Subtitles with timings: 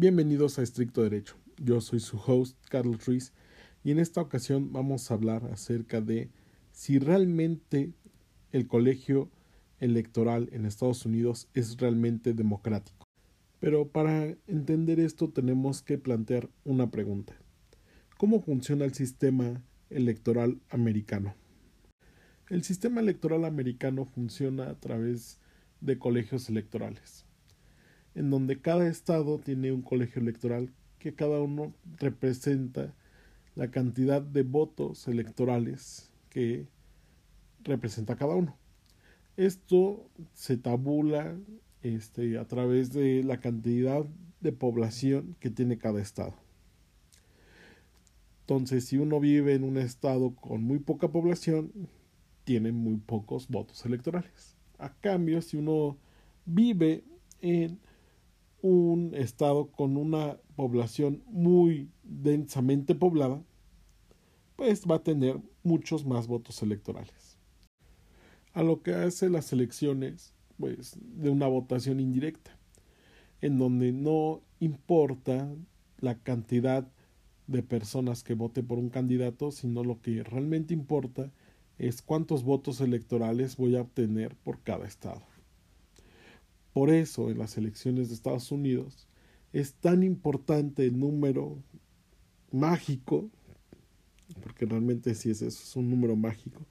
[0.00, 1.36] Bienvenidos a Estricto Derecho.
[1.62, 3.34] Yo soy su host, Carlos Ruiz,
[3.84, 6.30] y en esta ocasión vamos a hablar acerca de
[6.72, 7.92] si realmente
[8.50, 9.28] el colegio
[9.78, 13.04] electoral en Estados Unidos es realmente democrático.
[13.58, 17.34] Pero para entender esto tenemos que plantear una pregunta.
[18.16, 21.34] ¿Cómo funciona el sistema electoral americano?
[22.48, 25.40] El sistema electoral americano funciona a través
[25.82, 27.26] de colegios electorales
[28.14, 32.94] en donde cada estado tiene un colegio electoral que cada uno representa
[33.54, 36.66] la cantidad de votos electorales que
[37.62, 38.56] representa cada uno.
[39.36, 41.36] Esto se tabula
[41.82, 44.04] este, a través de la cantidad
[44.40, 46.34] de población que tiene cada estado.
[48.42, 51.70] Entonces, si uno vive en un estado con muy poca población,
[52.44, 54.56] tiene muy pocos votos electorales.
[54.78, 55.96] A cambio, si uno
[56.46, 57.04] vive
[57.40, 57.78] en
[58.62, 63.42] un estado con una población muy densamente poblada,
[64.56, 67.38] pues va a tener muchos más votos electorales.
[68.52, 72.58] A lo que hace las elecciones, pues, de una votación indirecta,
[73.40, 75.54] en donde no importa
[75.98, 76.86] la cantidad
[77.46, 81.32] de personas que vote por un candidato, sino lo que realmente importa
[81.78, 85.29] es cuántos votos electorales voy a obtener por cada estado.
[86.72, 89.08] Por eso en las elecciones de Estados Unidos
[89.52, 91.58] es tan importante el número
[92.52, 93.28] mágico,
[94.42, 96.64] porque realmente si es eso, es un número mágico,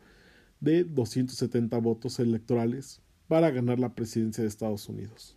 [0.61, 5.36] de 270 votos electorales para ganar la presidencia de Estados Unidos.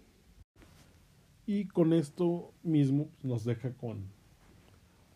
[1.46, 4.04] Y con esto mismo nos deja con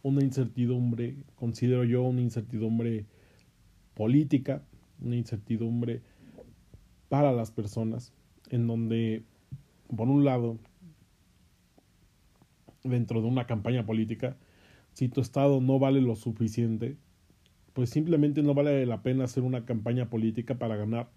[0.03, 3.07] una incertidumbre, considero yo una incertidumbre
[3.95, 4.63] política,
[5.01, 6.03] una incertidumbre
[7.09, 8.13] para las personas,
[8.51, 9.25] en donde
[9.95, 10.59] por un lado,
[12.85, 14.37] dentro de una campaña política,
[14.93, 16.97] si tu estado no vale lo suficiente,
[17.73, 21.11] pues simplemente no vale la pena hacer una campaña política para ganar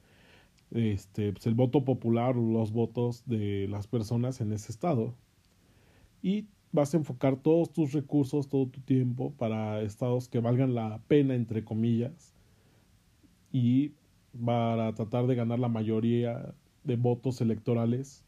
[0.71, 5.15] este, pues el voto popular o los votos de las personas en ese estado.
[6.21, 11.01] Y vas a enfocar todos tus recursos, todo tu tiempo para estados que valgan la
[11.07, 12.33] pena, entre comillas,
[13.51, 13.93] y
[14.45, 18.23] para tratar de ganar la mayoría de votos electorales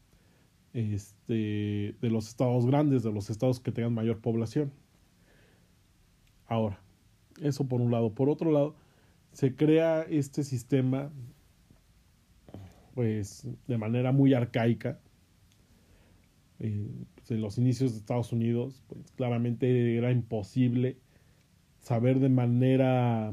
[0.72, 4.72] este, de los estados grandes, de los estados que tengan mayor población.
[6.46, 6.80] Ahora,
[7.40, 8.14] eso por un lado.
[8.14, 8.74] Por otro lado,
[9.32, 11.10] se crea este sistema,
[12.94, 15.00] pues, de manera muy arcaica.
[16.60, 16.90] Eh,
[17.28, 20.98] en los inicios de Estados Unidos, pues claramente era imposible
[21.80, 23.32] saber de manera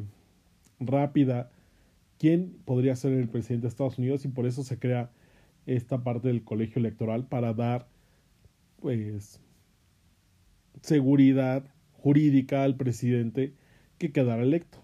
[0.80, 1.52] rápida
[2.18, 5.12] quién podría ser el presidente de Estados Unidos y por eso se crea
[5.66, 7.88] esta parte del colegio electoral para dar
[8.80, 9.40] pues
[10.82, 13.54] seguridad jurídica al presidente
[13.98, 14.80] que quedara electo.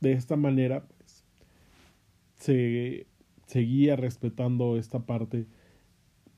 [0.00, 1.24] De esta manera pues
[2.36, 3.06] se
[3.46, 5.46] seguía respetando esta parte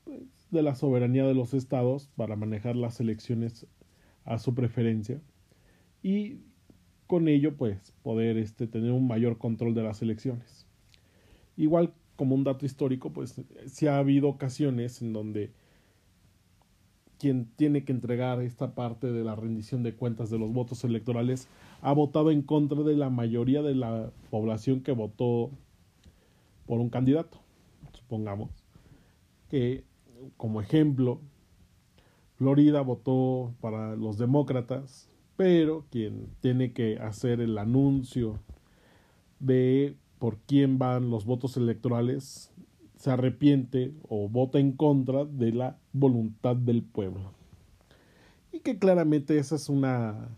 [0.03, 0.21] pues,
[0.51, 3.67] de la soberanía de los estados para manejar las elecciones
[4.25, 5.21] a su preferencia
[6.01, 6.39] y
[7.07, 10.65] con ello pues poder este, tener un mayor control de las elecciones.
[11.55, 13.35] Igual como un dato histórico, pues
[13.65, 15.51] sí ha habido ocasiones en donde
[17.19, 21.49] quien tiene que entregar esta parte de la rendición de cuentas de los votos electorales
[21.81, 25.51] ha votado en contra de la mayoría de la población que votó
[26.65, 27.41] por un candidato.
[27.91, 28.51] Supongamos
[29.49, 29.83] que,
[30.37, 31.19] como ejemplo,
[32.37, 38.39] Florida votó para los demócratas, pero quien tiene que hacer el anuncio
[39.41, 42.49] de por quién van los votos electorales
[42.95, 47.33] se arrepiente o vota en contra de la voluntad del pueblo.
[48.53, 50.29] Y que claramente esa es una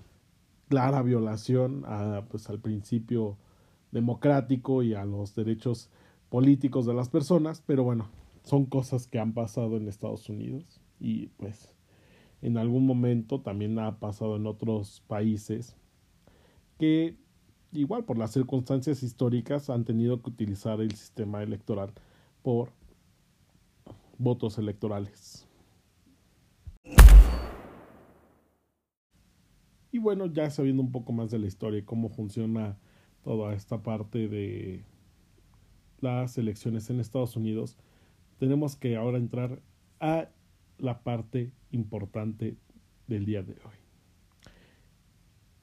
[0.70, 3.38] clara violación a, pues, al principio
[3.92, 5.92] democrático y a los derechos
[6.30, 8.10] políticos de las personas, pero bueno,
[8.42, 11.76] son cosas que han pasado en Estados Unidos y pues
[12.42, 15.76] en algún momento también ha pasado en otros países
[16.80, 17.24] que
[17.76, 21.94] igual por las circunstancias históricas han tenido que utilizar el sistema electoral
[22.42, 22.72] por
[24.18, 25.48] votos electorales.
[29.92, 32.78] Y bueno, ya sabiendo un poco más de la historia y cómo funciona
[33.24, 34.84] toda esta parte de
[36.02, 37.78] las elecciones en Estados Unidos,
[38.38, 39.62] tenemos que ahora entrar
[40.00, 40.30] a
[40.78, 42.58] la parte importante
[43.08, 43.78] del día de hoy.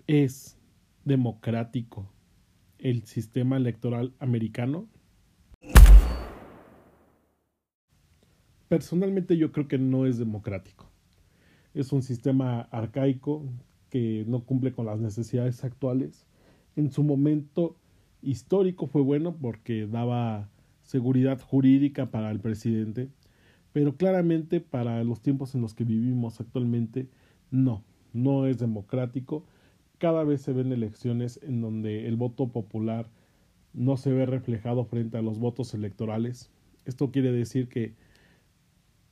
[0.06, 0.56] Es
[1.04, 2.10] democrático
[2.78, 4.88] el sistema electoral americano?
[8.69, 10.90] Personalmente yo creo que no es democrático.
[11.75, 13.44] es un sistema arcaico
[13.90, 16.26] que no cumple con las necesidades actuales.
[16.76, 17.76] En su momento
[18.22, 20.49] histórico fue bueno porque daba
[20.82, 23.10] seguridad jurídica para el presidente,
[23.72, 27.08] pero claramente para los tiempos en los que vivimos actualmente
[27.50, 29.44] no, no es democrático.
[30.02, 33.06] Cada vez se ven elecciones en donde el voto popular
[33.72, 36.50] no se ve reflejado frente a los votos electorales.
[36.84, 37.94] Esto quiere decir que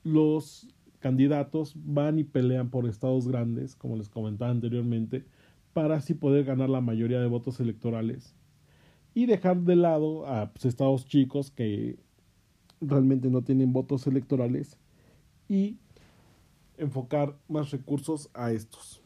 [0.03, 0.67] los
[0.99, 5.25] candidatos van y pelean por estados grandes, como les comentaba anteriormente,
[5.75, 8.35] para así poder ganar la mayoría de votos electorales
[9.15, 12.01] y dejar de lado a pues, estados chicos que
[12.81, 14.77] realmente no tienen votos electorales
[15.49, 15.77] y
[16.79, 19.01] enfocar más recursos a estos.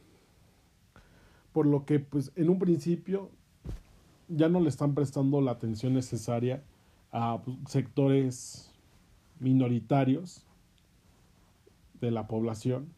[1.54, 3.30] Por lo que pues en un principio
[4.28, 6.64] ya no le están prestando la atención necesaria
[7.12, 8.72] a pues, sectores
[9.38, 10.44] minoritarios
[12.00, 12.88] de la población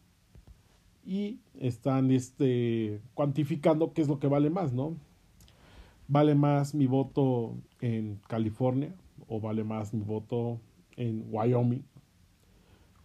[1.05, 4.95] y están este, cuantificando qué es lo que vale más, ¿no?
[6.07, 8.91] ¿Vale más mi voto en California
[9.27, 10.59] o vale más mi voto
[10.95, 11.83] en Wyoming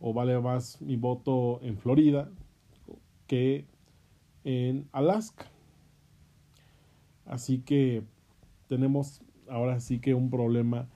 [0.00, 2.30] o vale más mi voto en Florida
[3.26, 3.66] que
[4.44, 5.46] en Alaska?
[7.26, 8.02] Así que
[8.68, 10.88] tenemos ahora sí que un problema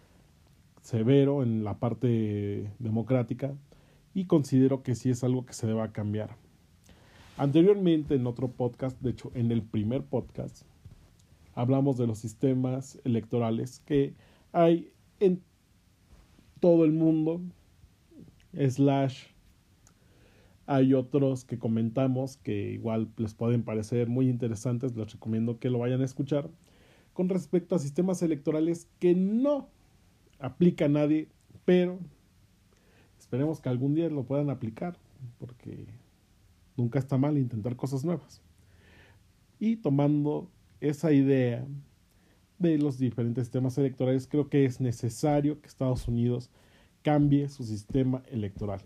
[0.82, 3.54] severo en la parte democrática
[4.14, 6.36] y considero que sí es algo que se deba cambiar.
[7.36, 10.62] Anteriormente en otro podcast, de hecho en el primer podcast,
[11.54, 14.14] hablamos de los sistemas electorales que
[14.52, 14.90] hay
[15.20, 15.42] en
[16.60, 17.42] todo el mundo,
[18.54, 19.26] slash
[20.66, 25.78] hay otros que comentamos que igual les pueden parecer muy interesantes, les recomiendo que lo
[25.78, 26.50] vayan a escuchar,
[27.12, 29.68] con respecto a sistemas electorales que no
[30.38, 31.28] aplica a nadie,
[31.64, 31.98] pero
[33.18, 34.96] Esperemos que algún día lo puedan aplicar,
[35.38, 35.86] porque
[36.76, 38.42] nunca está mal intentar cosas nuevas.
[39.58, 41.66] Y tomando esa idea
[42.58, 46.50] de los diferentes sistemas electorales, creo que es necesario que Estados Unidos
[47.02, 48.80] cambie su sistema electoral.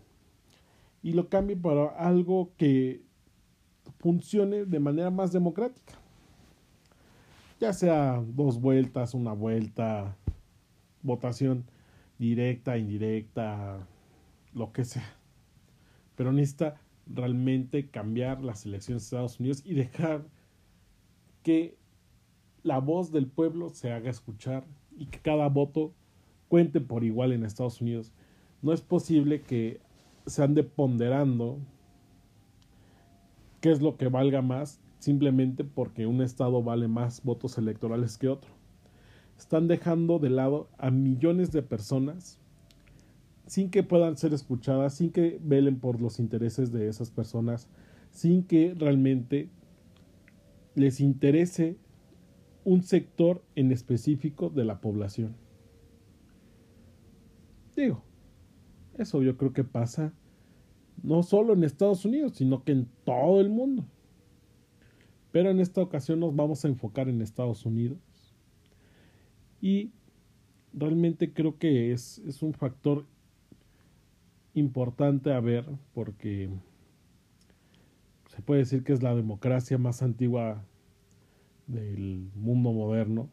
[1.02, 3.02] Y lo cambie para algo que
[3.98, 5.94] funcione de manera más democrática.
[7.58, 10.16] Ya sea dos vueltas, una vuelta,
[11.02, 11.64] votación
[12.18, 13.86] directa, indirecta,
[14.52, 15.16] lo que sea.
[16.16, 20.26] Pero necesita realmente cambiar las elecciones de Estados Unidos y dejar
[21.42, 21.76] que
[22.62, 24.64] la voz del pueblo se haga escuchar
[24.96, 25.94] y que cada voto
[26.48, 28.12] cuente por igual en Estados Unidos.
[28.62, 29.80] No es posible que
[30.26, 31.58] se ande ponderando
[33.60, 38.28] qué es lo que valga más simplemente porque un estado vale más votos electorales que
[38.28, 38.50] otro.
[39.38, 42.38] Están dejando de lado a millones de personas
[43.46, 47.68] sin que puedan ser escuchadas, sin que velen por los intereses de esas personas,
[48.12, 49.48] sin que realmente
[50.76, 51.76] les interese
[52.64, 55.34] un sector en específico de la población.
[57.74, 58.04] Digo,
[59.00, 60.12] eso yo creo que pasa
[61.02, 63.84] no solo en Estados Unidos, sino que en todo el mundo.
[65.32, 67.98] Pero en esta ocasión nos vamos a enfocar en Estados Unidos.
[69.60, 69.92] Y
[70.72, 73.06] realmente creo que es, es un factor
[74.54, 76.50] importante a ver porque
[78.28, 80.64] se puede decir que es la democracia más antigua
[81.66, 83.30] del mundo moderno,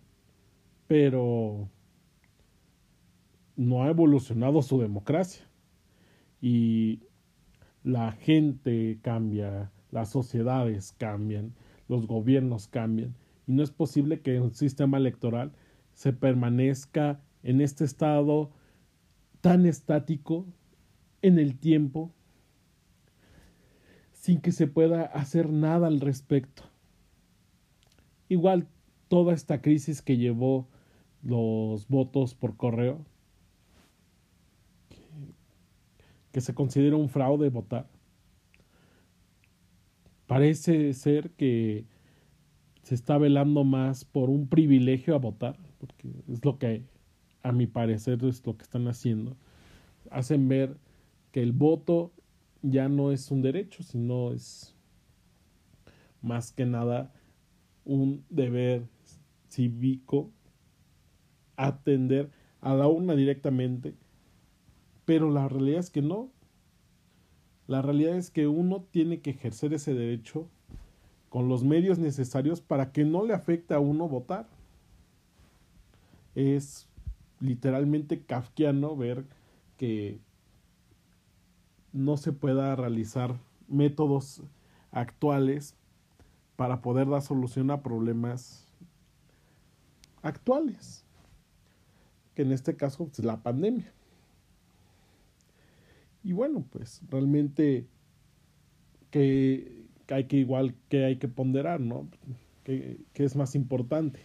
[0.87, 1.69] pero
[3.55, 5.47] no ha evolucionado su democracia
[6.41, 7.01] y
[7.83, 11.53] la gente cambia, las sociedades cambian,
[11.87, 13.15] los gobiernos cambian
[13.47, 15.53] y no es posible que un sistema electoral
[15.93, 18.51] se permanezca en este estado
[19.41, 20.45] tan estático
[21.21, 22.11] en el tiempo
[24.11, 26.63] sin que se pueda hacer nada al respecto.
[28.27, 28.67] Igual
[29.07, 30.67] toda esta crisis que llevó
[31.23, 33.05] los votos por correo,
[36.37, 37.87] que, se considera un fraude votar,
[40.27, 41.85] parece ser que
[42.83, 46.83] se está velando más por un privilegio a votar, porque es lo que
[47.41, 49.35] a mi parecer es lo que están haciendo.
[50.11, 50.77] Hacen ver
[51.31, 52.13] que el voto
[52.61, 54.75] ya no es un derecho, sino es
[56.21, 57.11] más que nada
[57.83, 58.87] un deber
[59.49, 60.29] cívico
[61.55, 62.29] atender
[62.61, 63.95] a la urna directamente,
[65.07, 66.29] pero la realidad es que no.
[67.65, 70.49] La realidad es que uno tiene que ejercer ese derecho
[71.29, 74.49] con los medios necesarios para que no le afecte a uno votar.
[76.35, 76.89] Es
[77.39, 79.23] literalmente kafkiano ver
[79.77, 80.19] que
[81.93, 84.43] no se pueda realizar métodos
[84.91, 85.73] actuales
[86.57, 88.67] para poder dar solución a problemas
[90.21, 91.05] actuales,
[92.35, 93.93] que en este caso es la pandemia.
[96.23, 97.87] Y bueno, pues realmente
[99.11, 102.07] que, hay que igual que hay que ponderar, ¿no?
[102.63, 104.19] ¿Qué, es más importante?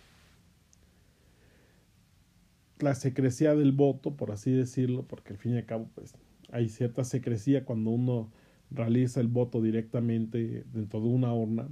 [2.80, 6.14] La secrecía del voto, por así decirlo, porque al fin y al cabo, pues
[6.50, 8.30] hay cierta secrecía cuando uno
[8.70, 11.68] realiza el voto directamente dentro de una urna,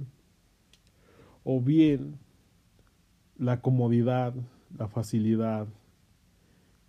[1.43, 2.17] o bien
[3.37, 4.33] la comodidad,
[4.77, 5.67] la facilidad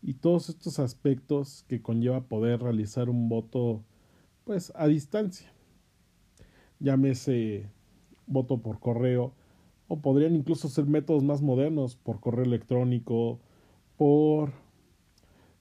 [0.02, 3.82] y todos estos aspectos que conlleva poder realizar un voto
[4.44, 5.52] pues a distancia.
[6.80, 7.71] Llámese
[8.26, 9.32] voto por correo
[9.87, 13.38] o podrían incluso ser métodos más modernos por correo electrónico,
[13.97, 14.52] por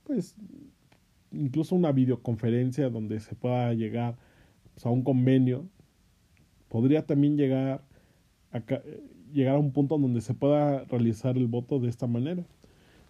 [0.04, 0.36] pues
[1.32, 4.18] incluso una videoconferencia donde se pueda llegar
[4.74, 5.68] pues, a un convenio.
[6.70, 7.84] Podría también llegar
[8.52, 8.62] a,
[9.32, 12.46] llegar a un punto donde se pueda realizar el voto de esta manera.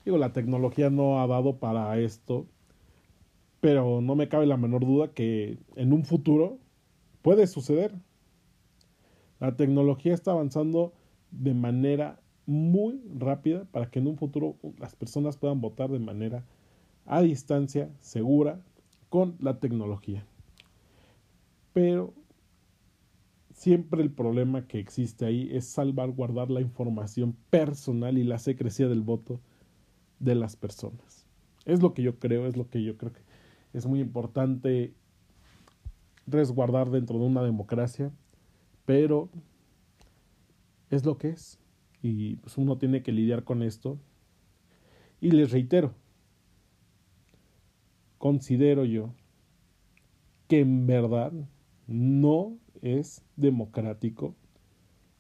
[0.05, 2.47] Digo, la tecnología no ha dado para esto,
[3.59, 6.57] pero no me cabe la menor duda que en un futuro
[7.21, 7.93] puede suceder.
[9.39, 10.93] La tecnología está avanzando
[11.29, 16.43] de manera muy rápida para que en un futuro las personas puedan votar de manera
[17.05, 18.61] a distancia, segura,
[19.09, 20.25] con la tecnología.
[21.73, 22.13] Pero
[23.53, 29.01] siempre el problema que existe ahí es salvaguardar la información personal y la secrecía del
[29.01, 29.39] voto
[30.21, 31.25] de las personas.
[31.65, 33.21] Es lo que yo creo, es lo que yo creo que
[33.73, 34.93] es muy importante
[36.27, 38.11] resguardar dentro de una democracia,
[38.85, 39.29] pero
[40.89, 41.59] es lo que es
[42.01, 43.99] y pues uno tiene que lidiar con esto.
[45.19, 45.93] Y les reitero,
[48.17, 49.13] considero yo
[50.47, 51.31] que en verdad
[51.87, 54.35] no es democrático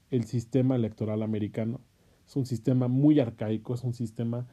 [0.09, 1.81] el sistema electoral americano.
[2.27, 4.47] Es un sistema muy arcaico, es un sistema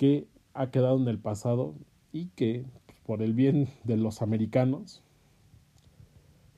[0.00, 1.74] que ha quedado en el pasado
[2.10, 2.64] y que
[3.04, 5.02] por el bien de los americanos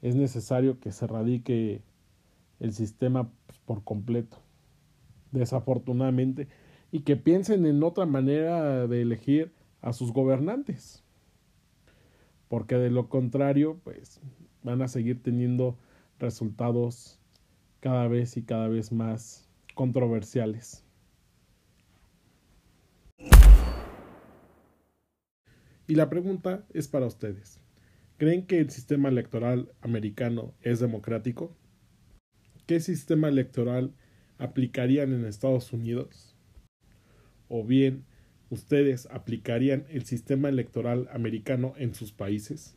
[0.00, 1.82] es necesario que se radique
[2.60, 4.36] el sistema pues, por completo,
[5.32, 6.46] desafortunadamente,
[6.92, 11.02] y que piensen en otra manera de elegir a sus gobernantes,
[12.46, 14.20] porque de lo contrario, pues
[14.62, 15.76] van a seguir teniendo
[16.20, 17.18] resultados
[17.80, 20.81] cada vez y cada vez más controversiales.
[25.86, 27.60] Y la pregunta es para ustedes.
[28.16, 31.56] ¿Creen que el sistema electoral americano es democrático?
[32.66, 33.94] ¿Qué sistema electoral
[34.38, 36.36] aplicarían en Estados Unidos?
[37.48, 38.04] ¿O bien
[38.48, 42.76] ustedes aplicarían el sistema electoral americano en sus países?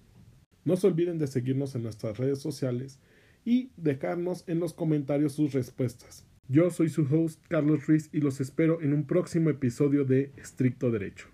[0.63, 2.99] No se olviden de seguirnos en nuestras redes sociales
[3.45, 6.25] y dejarnos en los comentarios sus respuestas.
[6.47, 10.89] Yo soy su host Carlos Ruiz y los espero en un próximo episodio de Estricto
[10.91, 11.27] Derecho.